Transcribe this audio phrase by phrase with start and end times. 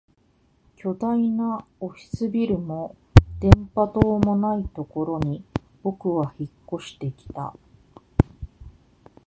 [0.77, 2.95] 巨大なオフィスビルも
[3.39, 5.45] 電波塔もないところに
[5.83, 7.55] 僕は引っ越してきた